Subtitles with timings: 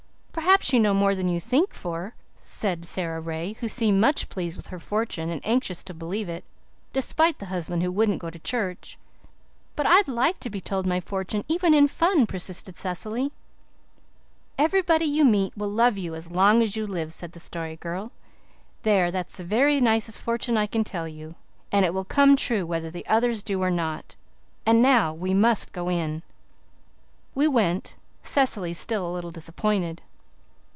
[0.33, 4.55] "Perhaps you know more than you think for," said Sara Ray, who seemed much pleased
[4.55, 6.45] with her fortune and anxious to believe it,
[6.93, 8.97] despite the husband who wouldn't go to church.
[9.75, 13.33] "But I'd like to be told my fortune, even in fun," persisted Cecily.
[14.57, 18.11] "Everybody you meet will love you as long as you live." said the Story Girl.
[18.83, 21.35] "There that's the very nicest fortune I can tell you,
[21.73, 24.15] and it will come true whether the others do or not,
[24.65, 26.23] and now we must go in."
[27.35, 30.01] We went, Cecily still a little disappointed.